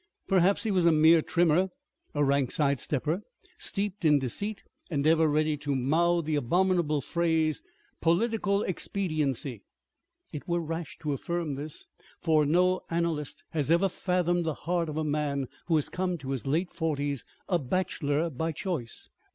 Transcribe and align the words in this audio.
Perhaps 0.27 0.63
he 0.63 0.71
was 0.71 0.87
a 0.87 0.91
mere 0.91 1.21
trimmer, 1.21 1.69
a 2.15 2.23
rank 2.23 2.49
side 2.49 2.79
stepper, 2.79 3.21
steeped 3.59 4.03
in 4.03 4.17
deceit 4.17 4.63
and 4.89 5.05
ever 5.05 5.27
ready 5.27 5.55
to 5.57 5.75
mouth 5.75 6.25
the 6.25 6.33
abominable 6.33 7.01
phrase 7.01 7.61
"political 8.01 8.63
expediency." 8.63 9.61
It 10.33 10.47
were 10.47 10.59
rash 10.59 10.97
to 11.01 11.13
affirm 11.13 11.53
this, 11.53 11.85
for 12.19 12.47
no 12.47 12.81
analyst 12.89 13.43
has 13.51 13.69
ever 13.69 13.89
fathomed 13.89 14.43
the 14.45 14.55
heart 14.65 14.89
of 14.89 14.97
a 14.97 15.03
man 15.03 15.47
who 15.67 15.75
has 15.75 15.87
come 15.87 16.17
to 16.17 16.31
his 16.31 16.47
late 16.47 16.71
forties 16.71 17.23
a 17.47 17.59
bachelor 17.59 18.31
by 18.31 18.53
choice. 18.53 19.07